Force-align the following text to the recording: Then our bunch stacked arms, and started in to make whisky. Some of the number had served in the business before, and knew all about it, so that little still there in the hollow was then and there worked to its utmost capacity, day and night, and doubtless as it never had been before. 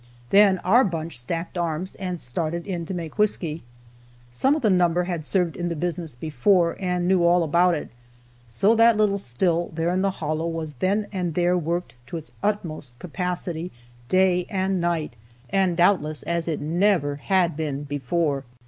Then 0.31 0.57
our 0.63 0.83
bunch 0.83 1.19
stacked 1.19 1.59
arms, 1.59 1.93
and 1.93 2.19
started 2.19 2.65
in 2.65 2.87
to 2.87 2.93
make 2.95 3.19
whisky. 3.19 3.61
Some 4.31 4.55
of 4.55 4.63
the 4.63 4.69
number 4.71 5.03
had 5.03 5.23
served 5.23 5.55
in 5.55 5.69
the 5.69 5.75
business 5.75 6.15
before, 6.15 6.75
and 6.79 7.07
knew 7.07 7.23
all 7.23 7.43
about 7.43 7.75
it, 7.75 7.89
so 8.47 8.73
that 8.73 8.97
little 8.97 9.19
still 9.19 9.69
there 9.75 9.89
in 9.91 10.01
the 10.01 10.09
hollow 10.17 10.47
was 10.47 10.73
then 10.79 11.05
and 11.11 11.35
there 11.35 11.55
worked 11.55 11.93
to 12.07 12.17
its 12.17 12.31
utmost 12.41 12.97
capacity, 12.97 13.71
day 14.09 14.47
and 14.49 14.81
night, 14.81 15.15
and 15.51 15.77
doubtless 15.77 16.23
as 16.23 16.47
it 16.47 16.61
never 16.61 17.17
had 17.17 17.55
been 17.55 17.83
before. 17.83 18.43